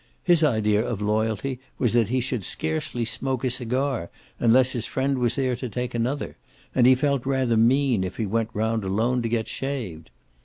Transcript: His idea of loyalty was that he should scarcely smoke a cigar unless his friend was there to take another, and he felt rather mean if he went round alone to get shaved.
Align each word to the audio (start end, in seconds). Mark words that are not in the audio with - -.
His 0.23 0.43
idea 0.43 0.83
of 0.83 0.99
loyalty 0.99 1.59
was 1.77 1.93
that 1.93 2.09
he 2.09 2.21
should 2.21 2.43
scarcely 2.43 3.05
smoke 3.05 3.43
a 3.43 3.51
cigar 3.51 4.09
unless 4.39 4.71
his 4.71 4.87
friend 4.87 5.19
was 5.19 5.35
there 5.35 5.55
to 5.55 5.69
take 5.69 5.93
another, 5.93 6.37
and 6.73 6.87
he 6.87 6.95
felt 6.95 7.23
rather 7.23 7.55
mean 7.55 8.03
if 8.03 8.17
he 8.17 8.25
went 8.25 8.49
round 8.55 8.83
alone 8.83 9.21
to 9.21 9.29
get 9.29 9.47
shaved. 9.47 10.09